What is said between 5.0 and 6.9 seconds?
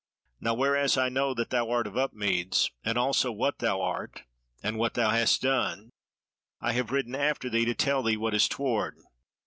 hast done, I have